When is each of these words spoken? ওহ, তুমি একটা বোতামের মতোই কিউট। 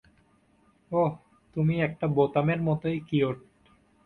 ওহ, 0.91 1.11
তুমি 1.55 1.75
একটা 1.81 2.05
বোতামের 2.07 2.59
মতোই 2.61 2.97
কিউট। 3.07 3.37